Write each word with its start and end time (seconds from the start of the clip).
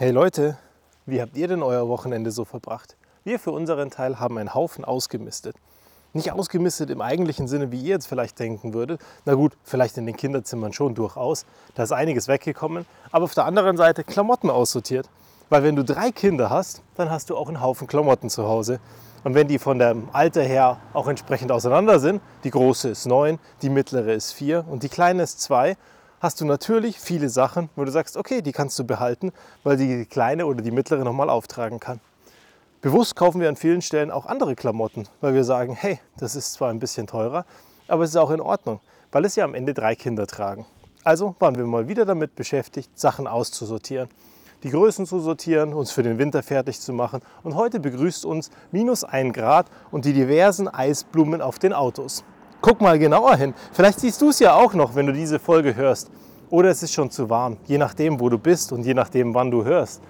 Hey 0.00 0.12
Leute, 0.12 0.56
wie 1.06 1.20
habt 1.20 1.36
ihr 1.36 1.48
denn 1.48 1.60
euer 1.60 1.88
Wochenende 1.88 2.30
so 2.30 2.44
verbracht? 2.44 2.96
Wir 3.24 3.40
für 3.40 3.50
unseren 3.50 3.90
Teil 3.90 4.20
haben 4.20 4.38
einen 4.38 4.54
Haufen 4.54 4.84
ausgemistet. 4.84 5.56
Nicht 6.12 6.30
ausgemistet 6.30 6.90
im 6.90 7.00
eigentlichen 7.00 7.48
Sinne, 7.48 7.72
wie 7.72 7.80
ihr 7.80 7.94
jetzt 7.94 8.06
vielleicht 8.06 8.38
denken 8.38 8.74
würdet. 8.74 9.00
Na 9.24 9.34
gut, 9.34 9.56
vielleicht 9.64 9.98
in 9.98 10.06
den 10.06 10.16
Kinderzimmern 10.16 10.72
schon 10.72 10.94
durchaus. 10.94 11.46
Da 11.74 11.82
ist 11.82 11.90
einiges 11.90 12.28
weggekommen. 12.28 12.86
Aber 13.10 13.24
auf 13.24 13.34
der 13.34 13.44
anderen 13.44 13.76
Seite 13.76 14.04
Klamotten 14.04 14.50
aussortiert. 14.50 15.10
Weil 15.48 15.64
wenn 15.64 15.74
du 15.74 15.82
drei 15.82 16.12
Kinder 16.12 16.48
hast, 16.48 16.80
dann 16.94 17.10
hast 17.10 17.28
du 17.30 17.36
auch 17.36 17.48
einen 17.48 17.60
Haufen 17.60 17.88
Klamotten 17.88 18.30
zu 18.30 18.46
Hause. 18.46 18.78
Und 19.24 19.34
wenn 19.34 19.48
die 19.48 19.58
von 19.58 19.80
dem 19.80 20.10
Alter 20.12 20.44
her 20.44 20.76
auch 20.92 21.08
entsprechend 21.08 21.50
auseinander 21.50 21.98
sind, 21.98 22.22
die 22.44 22.50
große 22.50 22.90
ist 22.90 23.06
neun, 23.06 23.40
die 23.62 23.68
mittlere 23.68 24.12
ist 24.12 24.30
vier 24.30 24.64
und 24.70 24.84
die 24.84 24.88
kleine 24.90 25.24
ist 25.24 25.40
zwei, 25.40 25.76
hast 26.20 26.40
du 26.40 26.44
natürlich 26.44 26.98
viele 26.98 27.28
Sachen, 27.28 27.68
wo 27.76 27.84
du 27.84 27.90
sagst, 27.90 28.16
okay, 28.16 28.42
die 28.42 28.52
kannst 28.52 28.78
du 28.78 28.84
behalten, 28.84 29.32
weil 29.64 29.76
die 29.76 30.04
kleine 30.06 30.46
oder 30.46 30.62
die 30.62 30.70
mittlere 30.70 31.04
nochmal 31.04 31.30
auftragen 31.30 31.80
kann. 31.80 32.00
Bewusst 32.80 33.16
kaufen 33.16 33.40
wir 33.40 33.48
an 33.48 33.56
vielen 33.56 33.82
Stellen 33.82 34.10
auch 34.10 34.26
andere 34.26 34.54
Klamotten, 34.54 35.08
weil 35.20 35.34
wir 35.34 35.44
sagen, 35.44 35.74
hey, 35.74 35.98
das 36.16 36.36
ist 36.36 36.52
zwar 36.52 36.70
ein 36.70 36.78
bisschen 36.78 37.06
teurer, 37.06 37.44
aber 37.88 38.04
es 38.04 38.10
ist 38.10 38.16
auch 38.16 38.30
in 38.30 38.40
Ordnung, 38.40 38.80
weil 39.10 39.24
es 39.24 39.36
ja 39.36 39.44
am 39.44 39.54
Ende 39.54 39.74
drei 39.74 39.94
Kinder 39.94 40.26
tragen. 40.26 40.64
Also 41.04 41.34
waren 41.38 41.56
wir 41.56 41.64
mal 41.64 41.88
wieder 41.88 42.04
damit 42.04 42.36
beschäftigt, 42.36 42.98
Sachen 42.98 43.26
auszusortieren, 43.26 44.08
die 44.62 44.70
Größen 44.70 45.06
zu 45.06 45.20
sortieren, 45.20 45.72
uns 45.72 45.90
für 45.90 46.02
den 46.02 46.18
Winter 46.18 46.42
fertig 46.42 46.80
zu 46.80 46.92
machen. 46.92 47.20
Und 47.42 47.54
heute 47.54 47.80
begrüßt 47.80 48.24
uns 48.24 48.50
minus 48.72 49.04
ein 49.04 49.32
Grad 49.32 49.66
und 49.90 50.04
die 50.04 50.12
diversen 50.12 50.68
Eisblumen 50.68 51.40
auf 51.40 51.58
den 51.58 51.72
Autos. 51.72 52.24
Guck 52.60 52.80
mal 52.80 52.98
genauer 52.98 53.36
hin. 53.36 53.54
Vielleicht 53.72 54.00
siehst 54.00 54.20
du 54.20 54.30
es 54.30 54.40
ja 54.40 54.54
auch 54.54 54.74
noch, 54.74 54.96
wenn 54.96 55.06
du 55.06 55.12
diese 55.12 55.38
Folge 55.38 55.76
hörst. 55.76 56.10
Oder 56.50 56.70
es 56.70 56.82
ist 56.82 56.92
schon 56.92 57.10
zu 57.10 57.30
warm, 57.30 57.58
je 57.66 57.78
nachdem, 57.78 58.18
wo 58.18 58.28
du 58.28 58.38
bist 58.38 58.72
und 58.72 58.84
je 58.84 58.94
nachdem, 58.94 59.34
wann 59.34 59.50
du 59.50 59.64
hörst. 59.64 60.02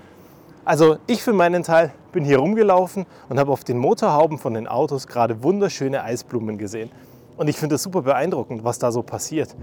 Also 0.65 0.97
ich 1.07 1.23
für 1.23 1.33
meinen 1.33 1.63
Teil 1.63 1.93
bin 2.13 2.25
hier 2.25 2.39
rumgelaufen 2.39 3.07
und 3.29 3.39
habe 3.39 3.53
auf 3.53 3.65
den 3.65 3.77
Motorhauben 3.77 4.39
von 4.39 4.55
den 4.55 4.67
Autos 4.67 5.07
gerade 5.07 5.43
wunderschöne 5.43 6.03
Eisblumen 6.03 6.57
gesehen. 6.57 6.91
Und 7.37 7.49
ich 7.49 7.57
finde 7.57 7.75
es 7.75 7.83
super 7.83 8.03
beeindruckend, 8.03 8.65
was 8.65 8.79
da 8.79 8.93
so 8.93 9.03
passiert. 9.03 9.55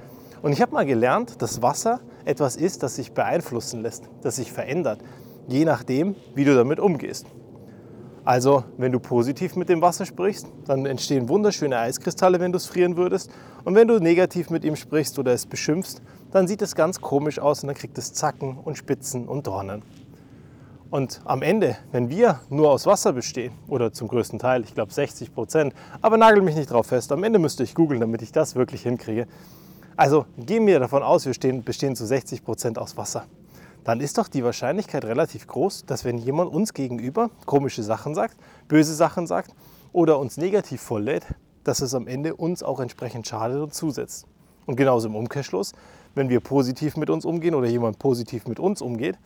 Und 0.43 0.51
ich 0.51 0.61
habe 0.61 0.73
mal 0.73 0.85
gelernt, 0.85 1.41
dass 1.41 1.61
Wasser 1.61 2.01
etwas 2.23 2.55
ist, 2.55 2.83
das 2.83 2.95
sich 2.95 3.13
beeinflussen 3.13 3.81
lässt, 3.81 4.03
das 4.21 4.35
sich 4.35 4.51
verändert, 4.51 4.99
je 5.47 5.65
nachdem, 5.65 6.15
wie 6.35 6.45
du 6.45 6.55
damit 6.55 6.79
umgehst. 6.79 7.25
Also, 8.25 8.63
wenn 8.77 8.91
du 8.91 8.99
positiv 8.99 9.55
mit 9.55 9.69
dem 9.69 9.83
Wasser 9.83 10.03
sprichst, 10.03 10.47
dann 10.65 10.87
entstehen 10.87 11.29
wunderschöne 11.29 11.77
Eiskristalle, 11.77 12.39
wenn 12.39 12.51
du 12.51 12.57
es 12.57 12.65
frieren 12.65 12.97
würdest. 12.97 13.29
Und 13.63 13.75
wenn 13.75 13.87
du 13.87 13.99
negativ 13.99 14.49
mit 14.49 14.65
ihm 14.65 14.75
sprichst 14.75 15.19
oder 15.19 15.31
es 15.31 15.45
beschimpfst, 15.45 16.01
dann 16.31 16.47
sieht 16.47 16.63
es 16.63 16.73
ganz 16.73 16.99
komisch 16.99 17.37
aus 17.37 17.61
und 17.61 17.67
dann 17.67 17.75
kriegt 17.75 17.99
es 17.99 18.13
Zacken 18.13 18.57
und 18.57 18.79
Spitzen 18.79 19.27
und 19.27 19.45
Dornen. 19.45 19.83
Und 20.89 21.21
am 21.25 21.43
Ende, 21.43 21.77
wenn 21.91 22.09
wir 22.09 22.39
nur 22.49 22.71
aus 22.71 22.87
Wasser 22.87 23.13
bestehen, 23.13 23.53
oder 23.67 23.93
zum 23.93 24.07
größten 24.07 24.39
Teil, 24.39 24.63
ich 24.63 24.73
glaube 24.73 24.91
60 24.91 25.31
Prozent, 25.31 25.75
aber 26.01 26.17
nagel 26.17 26.41
mich 26.41 26.55
nicht 26.55 26.71
drauf 26.71 26.87
fest, 26.87 27.11
am 27.11 27.23
Ende 27.23 27.37
müsste 27.37 27.61
ich 27.61 27.75
googeln, 27.75 28.01
damit 28.01 28.23
ich 28.23 28.31
das 28.31 28.55
wirklich 28.55 28.81
hinkriege. 28.81 29.27
Also 29.95 30.25
gehen 30.35 30.65
wir 30.65 30.79
davon 30.79 31.03
aus, 31.03 31.27
wir 31.27 31.33
stehen, 31.35 31.63
bestehen 31.63 31.95
zu 31.95 32.07
60 32.07 32.43
Prozent 32.43 32.79
aus 32.79 32.97
Wasser 32.97 33.25
dann 33.85 34.01
ist 34.01 34.17
doch 34.17 34.27
die 34.27 34.43
Wahrscheinlichkeit 34.43 35.05
relativ 35.05 35.47
groß, 35.47 35.85
dass 35.85 36.03
wenn 36.03 36.17
jemand 36.17 36.51
uns 36.51 36.73
gegenüber 36.73 37.29
komische 37.45 37.83
Sachen 37.83 38.15
sagt, 38.15 38.35
böse 38.67 38.95
Sachen 38.95 39.27
sagt 39.27 39.51
oder 39.93 40.19
uns 40.19 40.37
negativ 40.37 40.81
volllädt, 40.81 41.23
dass 41.63 41.81
es 41.81 41.93
am 41.93 42.07
Ende 42.07 42.35
uns 42.35 42.63
auch 42.63 42.79
entsprechend 42.79 43.27
schadet 43.27 43.61
und 43.61 43.73
zusetzt. 43.73 44.25
Und 44.65 44.75
genauso 44.75 45.07
im 45.07 45.15
Umkehrschluss, 45.15 45.73
wenn 46.15 46.29
wir 46.29 46.39
positiv 46.39 46.97
mit 46.97 47.11
uns 47.11 47.25
umgehen 47.25 47.53
oder 47.53 47.67
jemand 47.67 47.99
positiv 47.99 48.47
mit 48.47 48.59
uns 48.59 48.81
umgeht, 48.81 49.19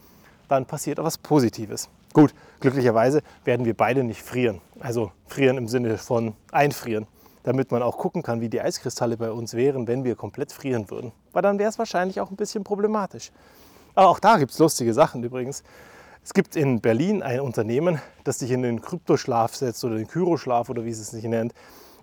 dann 0.50 0.66
passiert 0.66 1.00
auch 1.00 1.06
was 1.06 1.18
Positives. 1.18 1.88
Gut, 2.12 2.34
glücklicherweise 2.60 3.22
werden 3.46 3.66
wir 3.66 3.76
beide 3.76 4.04
nicht 4.04 4.22
frieren. 4.22 4.60
Also 4.80 5.12
frieren 5.28 5.58
im 5.58 5.70
Sinne 5.70 5.98
von 5.98 6.34
einfrieren, 6.52 7.08
damit 7.44 7.72
man 7.72 7.82
auch 7.82 7.98
gucken 7.98 8.24
kann, 8.24 8.42
wie 8.42 8.50
die 8.50 8.60
Eiskristalle 8.60 9.16
bei 9.16 9.32
uns 9.32 9.54
wären, 9.54 9.88
wenn 9.88 10.04
wir 10.04 10.16
komplett 10.16 10.52
frieren 10.52 10.90
würden. 10.90 11.14
Weil 11.32 11.44
dann 11.44 11.60
wäre 11.60 11.70
es 11.70 11.80
wahrscheinlich 11.80 12.20
auch 12.20 12.30
ein 12.30 12.36
bisschen 12.36 12.66
problematisch. 12.66 13.32
Aber 13.96 14.10
auch 14.10 14.20
da 14.20 14.38
gibt 14.38 14.52
es 14.52 14.60
lustige 14.60 14.94
Sachen 14.94 15.24
übrigens. 15.24 15.64
Es 16.24 16.34
gibt 16.34 16.56
in 16.56 16.82
Berlin 16.82 17.24
ein 17.24 17.40
Unternehmen, 17.40 18.02
das 18.24 18.40
dich 18.40 18.52
in 18.52 18.62
den 18.62 18.82
Kryptoschlaf 18.82 19.56
setzt 19.56 19.84
oder 19.84 19.96
den 19.96 20.08
Kyroschlaf 20.08 20.70
oder 20.70 20.86
wie 20.86 20.92
es 20.92 21.10
sich 21.10 21.24
nennt. 21.24 21.54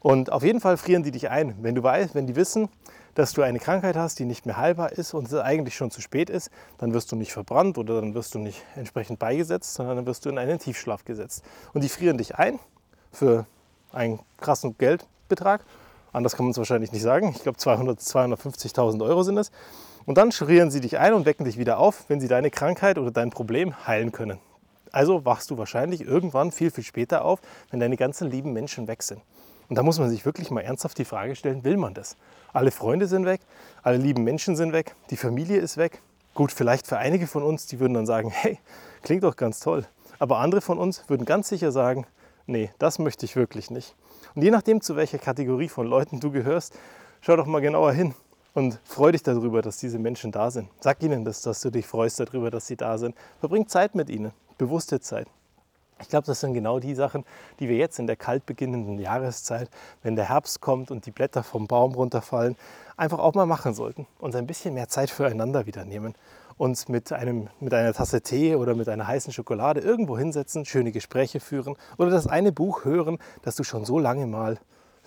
Und 0.01 0.33
auf 0.33 0.43
jeden 0.43 0.61
Fall 0.61 0.77
frieren 0.77 1.03
die 1.03 1.11
dich 1.11 1.31
ein. 1.31 1.55
Wenn 1.63 1.75
du 1.75 1.83
weißt, 1.83 2.15
wenn 2.15 2.27
die 2.27 2.37
wissen, 2.37 2.69
dass 3.15 3.33
du 3.33 3.43
eine 3.43 3.59
Krankheit 3.59 3.97
hast, 3.97 4.19
die 4.19 4.25
nicht 4.25 4.47
mehr 4.47 4.57
heilbar 4.57 4.93
ist 4.93 5.15
und 5.15 5.27
es 5.27 5.35
eigentlich 5.35 5.75
schon 5.75 5.91
zu 5.91 6.01
spät 6.01 6.31
ist, 6.31 6.51
dann 6.79 6.93
wirst 6.93 7.11
du 7.11 7.17
nicht 7.17 7.33
verbrannt 7.33 7.79
oder 7.79 8.01
dann 8.01 8.15
wirst 8.15 8.35
du 8.35 8.39
nicht 8.39 8.63
entsprechend 8.77 9.19
beigesetzt, 9.19 9.75
sondern 9.75 9.97
dann 9.97 10.07
wirst 10.07 10.25
du 10.25 10.29
in 10.29 10.39
einen 10.39 10.59
Tiefschlaf 10.59 11.05
gesetzt. 11.05 11.43
Und 11.73 11.83
die 11.83 11.89
frieren 11.89 12.19
dich 12.19 12.37
ein 12.37 12.59
für 13.11 13.47
einen 13.93 14.21
krassen 14.39 14.77
Geldbetrag. 14.79 15.63
Anders 16.13 16.37
kann 16.37 16.45
man 16.45 16.51
es 16.51 16.59
wahrscheinlich 16.59 16.93
nicht 16.93 17.03
sagen. 17.03 17.33
Ich 17.35 17.43
glaube 17.43 17.59
200, 17.59 17.99
250.000 17.99 19.05
Euro 19.05 19.23
sind 19.23 19.39
es. 19.39 19.51
Und 20.07 20.19
dann 20.19 20.31
schrieren 20.31 20.71
sie 20.71 20.81
dich 20.81 20.99
ein 20.99 21.13
und 21.15 21.27
wecken 21.27 21.45
dich 21.45 21.59
wieder 21.59 21.79
auf, 21.79 22.05
wenn 22.07 22.21
sie 22.21 22.29
deine 22.29 22.49
Krankheit 22.51 22.97
oder 22.97 23.11
dein 23.11 23.31
Problem 23.31 23.87
heilen 23.89 24.13
können. 24.13 24.39
Also 24.93 25.25
wachst 25.25 25.51
du 25.51 25.59
wahrscheinlich 25.59 26.01
irgendwann 26.01 26.53
viel, 26.53 26.71
viel 26.71 26.85
später 26.85 27.25
auf, 27.25 27.41
wenn 27.71 27.81
deine 27.81 27.97
ganzen 27.97 28.31
lieben 28.31 28.53
Menschen 28.53 28.87
weg 28.87 29.03
sind. 29.03 29.21
Und 29.69 29.77
da 29.77 29.83
muss 29.83 29.99
man 29.99 30.09
sich 30.09 30.25
wirklich 30.25 30.53
mal 30.53 30.61
ernsthaft 30.61 30.97
die 30.99 31.05
Frage 31.05 31.35
stellen, 31.35 31.65
will 31.65 31.77
man 31.77 31.93
das? 31.93 32.17
Alle 32.53 32.71
Freunde 32.71 33.09
sind 33.09 33.27
weg, 33.27 33.41
alle 33.83 33.97
lieben 33.97 34.23
Menschen 34.23 34.55
sind 34.55 34.73
weg, 34.73 34.95
die 35.11 35.17
Familie 35.17 35.59
ist 35.59 35.77
weg. 35.77 36.01
Gut, 36.35 36.53
vielleicht 36.53 36.87
für 36.87 36.99
einige 36.99 37.27
von 37.27 37.43
uns, 37.43 37.67
die 37.67 37.81
würden 37.81 37.95
dann 37.95 38.07
sagen, 38.07 38.31
hey, 38.31 38.61
klingt 39.03 39.25
doch 39.25 39.35
ganz 39.35 39.59
toll. 39.59 39.87
Aber 40.21 40.39
andere 40.39 40.61
von 40.61 40.79
uns 40.79 41.03
würden 41.09 41.27
ganz 41.27 41.49
sicher 41.49 41.73
sagen, 41.73 42.07
nee, 42.47 42.71
das 42.79 43.01
möchte 43.01 43.27
ich 43.27 43.35
wirklich 43.35 43.73
nicht. 43.73 43.97
Und 44.37 44.43
je 44.43 44.53
nachdem, 44.53 44.81
zu 44.81 44.95
welcher 44.95 45.19
Kategorie 45.19 45.69
von 45.69 45.89
Leuten 45.89 46.21
du 46.21 46.31
gehörst, 46.31 46.79
schau 47.23 47.35
doch 47.35 47.47
mal 47.47 47.61
genauer 47.61 47.93
hin 47.93 48.15
und 48.57 48.81
freu 48.85 49.13
dich 49.13 49.23
darüber, 49.23 49.61
dass 49.61 49.77
diese 49.77 49.99
Menschen 49.99 50.33
da 50.33 50.51
sind. 50.51 50.71
Sag 50.81 51.03
ihnen, 51.03 51.27
dass, 51.27 51.43
dass 51.43 51.61
du 51.61 51.69
dich 51.69 51.87
freust 51.87 52.19
darüber, 52.21 52.51
dass 52.51 52.67
sie 52.67 52.77
da 52.77 52.97
sind. 52.97 53.15
Verbring 53.39 53.69
Zeit 53.69 53.95
mit 53.95 54.09
ihnen, 54.09 54.33
bewusste 54.57 54.99
Zeit. 54.99 55.27
Ich 56.01 56.09
glaube, 56.09 56.27
das 56.27 56.41
sind 56.41 56.55
genau 56.55 56.81
die 56.81 56.95
Sachen, 56.95 57.27
die 57.61 57.69
wir 57.69 57.77
jetzt 57.77 57.99
in 57.99 58.07
der 58.07 58.17
kalt 58.17 58.47
beginnenden 58.47 58.99
Jahreszeit, 58.99 59.69
wenn 60.03 60.17
der 60.17 60.31
Herbst 60.31 60.63
kommt 60.63 60.91
und 60.91 61.05
die 61.05 61.11
Blätter 61.11 61.43
vom 61.43 61.67
Baum 61.67 61.95
runterfallen, 61.95 62.57
einfach 62.97 63.19
auch 63.19 63.35
mal 63.35 63.45
machen 63.45 63.75
sollten. 63.75 64.07
Uns 64.19 64.35
ein 64.35 64.47
bisschen 64.47 64.73
mehr 64.73 64.89
Zeit 64.89 65.11
füreinander 65.11 65.67
wieder 65.67 65.85
nehmen. 65.85 66.15
Uns 66.57 66.89
mit, 66.89 67.13
einem, 67.13 67.49
mit 67.61 67.75
einer 67.75 67.93
Tasse 67.93 68.23
Tee 68.23 68.57
oder 68.57 68.75
mit 68.75 68.89
einer 68.89 69.07
heißen 69.07 69.35
Schokolade 69.35 69.81
irgendwo 69.81 70.17
hinsetzen, 70.17 70.65
schöne 70.65 70.93
Gespräche 70.93 71.41
führen 71.41 71.77
oder 71.99 72.09
das 72.09 72.27
eine 72.27 72.53
Buch 72.53 72.87
hören, 72.87 73.19
das 73.43 73.55
du 73.57 73.65
schon 73.65 73.85
so 73.85 73.99
lange 73.99 74.27
mal 74.27 74.59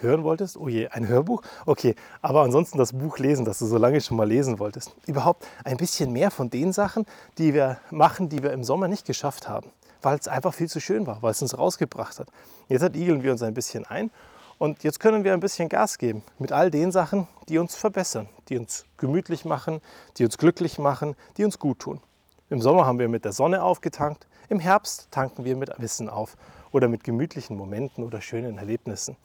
hören 0.01 0.23
wolltest. 0.23 0.57
Oh 0.57 0.67
je, 0.67 0.87
ein 0.87 1.07
Hörbuch? 1.07 1.41
Okay, 1.65 1.95
aber 2.21 2.41
ansonsten 2.41 2.77
das 2.77 2.93
Buch 2.93 3.17
lesen, 3.17 3.45
das 3.45 3.59
du 3.59 3.65
so 3.65 3.77
lange 3.77 4.01
schon 4.01 4.17
mal 4.17 4.27
lesen 4.27 4.59
wolltest. 4.59 4.95
Überhaupt 5.07 5.45
ein 5.63 5.77
bisschen 5.77 6.11
mehr 6.11 6.31
von 6.31 6.49
den 6.49 6.73
Sachen, 6.73 7.05
die 7.37 7.53
wir 7.53 7.79
machen, 7.91 8.29
die 8.29 8.43
wir 8.43 8.51
im 8.51 8.63
Sommer 8.63 8.88
nicht 8.88 9.05
geschafft 9.05 9.47
haben, 9.47 9.71
weil 10.01 10.17
es 10.17 10.27
einfach 10.27 10.53
viel 10.53 10.69
zu 10.69 10.79
schön 10.79 11.07
war, 11.07 11.21
weil 11.21 11.31
es 11.31 11.41
uns 11.41 11.57
rausgebracht 11.57 12.19
hat. 12.19 12.27
Jetzt 12.67 12.83
igeln 12.95 13.23
wir 13.23 13.31
uns 13.31 13.41
ein 13.41 13.53
bisschen 13.53 13.85
ein 13.85 14.11
und 14.57 14.83
jetzt 14.83 14.99
können 14.99 15.23
wir 15.23 15.33
ein 15.33 15.39
bisschen 15.39 15.69
Gas 15.69 15.97
geben 15.97 16.23
mit 16.38 16.51
all 16.51 16.69
den 16.71 16.91
Sachen, 16.91 17.27
die 17.47 17.57
uns 17.57 17.75
verbessern, 17.75 18.27
die 18.49 18.57
uns 18.57 18.85
gemütlich 18.97 19.45
machen, 19.45 19.81
die 20.17 20.25
uns 20.25 20.38
glücklich 20.38 20.79
machen, 20.79 21.15
die 21.38 21.45
uns 21.45 21.59
gut 21.59 21.79
tun. 21.79 22.01
Im 22.49 22.61
Sommer 22.61 22.85
haben 22.85 22.99
wir 22.99 23.07
mit 23.07 23.25
der 23.25 23.31
Sonne 23.31 23.63
aufgetankt, 23.63 24.27
im 24.49 24.59
Herbst 24.59 25.07
tanken 25.11 25.45
wir 25.45 25.55
mit 25.55 25.71
Wissen 25.77 26.09
auf 26.09 26.35
oder 26.71 26.88
mit 26.88 27.03
gemütlichen 27.03 27.55
Momenten 27.55 28.03
oder 28.03 28.21
schönen 28.21 28.57
Erlebnissen. 28.57 29.15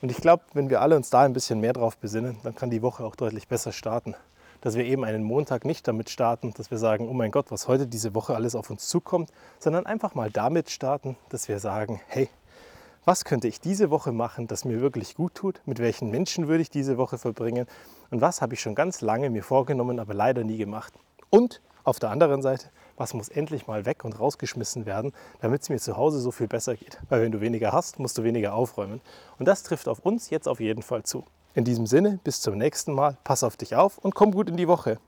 Und 0.00 0.12
ich 0.12 0.18
glaube, 0.18 0.44
wenn 0.52 0.70
wir 0.70 0.80
alle 0.80 0.94
uns 0.94 1.10
da 1.10 1.22
ein 1.22 1.32
bisschen 1.32 1.60
mehr 1.60 1.72
drauf 1.72 1.96
besinnen, 1.96 2.36
dann 2.44 2.54
kann 2.54 2.70
die 2.70 2.82
Woche 2.82 3.04
auch 3.04 3.16
deutlich 3.16 3.48
besser 3.48 3.72
starten. 3.72 4.14
Dass 4.60 4.76
wir 4.76 4.84
eben 4.84 5.04
einen 5.04 5.24
Montag 5.24 5.64
nicht 5.64 5.86
damit 5.88 6.10
starten, 6.10 6.52
dass 6.56 6.70
wir 6.70 6.78
sagen, 6.78 7.08
oh 7.08 7.12
mein 7.12 7.30
Gott, 7.30 7.50
was 7.50 7.66
heute 7.68 7.86
diese 7.86 8.14
Woche 8.14 8.34
alles 8.34 8.54
auf 8.54 8.70
uns 8.70 8.86
zukommt, 8.86 9.30
sondern 9.58 9.86
einfach 9.86 10.14
mal 10.14 10.30
damit 10.30 10.70
starten, 10.70 11.16
dass 11.30 11.48
wir 11.48 11.58
sagen, 11.58 12.00
hey, 12.08 12.28
was 13.04 13.24
könnte 13.24 13.48
ich 13.48 13.60
diese 13.60 13.90
Woche 13.90 14.12
machen, 14.12 14.46
das 14.46 14.64
mir 14.64 14.80
wirklich 14.80 15.14
gut 15.14 15.34
tut? 15.34 15.62
Mit 15.64 15.78
welchen 15.78 16.10
Menschen 16.10 16.46
würde 16.46 16.62
ich 16.62 16.70
diese 16.70 16.96
Woche 16.96 17.18
verbringen? 17.18 17.66
Und 18.10 18.20
was 18.20 18.42
habe 18.42 18.54
ich 18.54 18.60
schon 18.60 18.74
ganz 18.74 19.00
lange 19.00 19.30
mir 19.30 19.42
vorgenommen, 19.42 19.98
aber 19.98 20.14
leider 20.14 20.44
nie 20.44 20.58
gemacht? 20.58 20.92
Und 21.30 21.60
auf 21.84 21.98
der 21.98 22.10
anderen 22.10 22.42
Seite, 22.42 22.68
was 22.96 23.14
muss 23.14 23.28
endlich 23.28 23.66
mal 23.66 23.86
weg 23.86 24.04
und 24.04 24.18
rausgeschmissen 24.18 24.86
werden, 24.86 25.12
damit 25.40 25.62
es 25.62 25.68
mir 25.68 25.78
zu 25.78 25.96
Hause 25.96 26.20
so 26.20 26.30
viel 26.30 26.48
besser 26.48 26.76
geht. 26.76 26.98
Weil 27.08 27.22
wenn 27.22 27.32
du 27.32 27.40
weniger 27.40 27.72
hast, 27.72 27.98
musst 27.98 28.18
du 28.18 28.24
weniger 28.24 28.54
aufräumen. 28.54 29.00
Und 29.38 29.46
das 29.46 29.62
trifft 29.62 29.88
auf 29.88 30.00
uns 30.00 30.30
jetzt 30.30 30.48
auf 30.48 30.60
jeden 30.60 30.82
Fall 30.82 31.04
zu. 31.04 31.24
In 31.54 31.64
diesem 31.64 31.86
Sinne, 31.86 32.18
bis 32.24 32.40
zum 32.40 32.58
nächsten 32.58 32.92
Mal, 32.92 33.16
pass 33.24 33.42
auf 33.42 33.56
dich 33.56 33.74
auf 33.74 33.98
und 33.98 34.14
komm 34.14 34.32
gut 34.32 34.48
in 34.48 34.56
die 34.56 34.68
Woche. 34.68 34.98